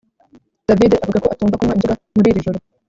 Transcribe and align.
davide 0.67 0.95
avuga 1.03 1.17
ko 1.23 1.27
atumva 1.29 1.57
kunywa 1.59 1.75
inzoga 1.77 1.95
muri 2.17 2.27
iri 2.31 2.45
joro 2.45 2.59